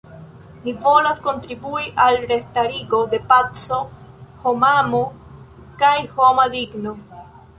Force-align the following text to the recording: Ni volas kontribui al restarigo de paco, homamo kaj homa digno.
Ni 0.61 0.71
volas 0.85 1.19
kontribui 1.27 1.91
al 2.05 2.17
restarigo 2.31 3.01
de 3.11 3.19
paco, 3.33 3.77
homamo 4.47 5.03
kaj 5.83 5.95
homa 6.17 6.49
digno. 6.57 6.95